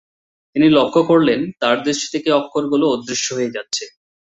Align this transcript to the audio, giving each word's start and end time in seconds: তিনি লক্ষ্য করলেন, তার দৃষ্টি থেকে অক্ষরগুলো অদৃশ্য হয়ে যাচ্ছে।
তিনি 0.55 0.67
লক্ষ্য 0.69 1.01
করলেন, 1.03 1.39
তার 1.59 1.77
দৃষ্টি 1.83 2.07
থেকে 2.13 2.29
অক্ষরগুলো 2.31 2.85
অদৃশ্য 2.89 3.27
হয়ে 3.33 3.53
যাচ্ছে। 3.53 3.83